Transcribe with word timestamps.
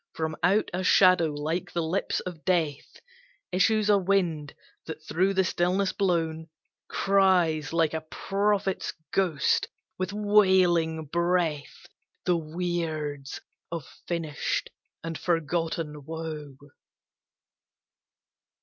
From 0.15 0.35
out 0.41 0.71
a 0.73 0.83
shadow 0.83 1.27
like 1.31 1.73
the 1.73 1.83
lips 1.83 2.21
of 2.21 2.43
Death 2.43 3.01
Issues 3.51 3.87
a 3.87 3.99
wind, 3.99 4.55
that 4.87 5.03
through 5.05 5.35
the 5.35 5.43
stillness 5.43 5.93
blown, 5.93 6.47
Cries 6.87 7.71
like 7.71 7.93
a 7.93 8.01
prophet's 8.01 8.93
ghost 9.13 9.67
with 9.99 10.11
wailing 10.11 11.05
breath 11.05 11.85
The 12.25 12.35
weirds 12.35 13.41
of 13.71 13.85
finished 14.07 14.71
and 15.03 15.19
forgotten 15.19 16.03
woe. 16.03 16.57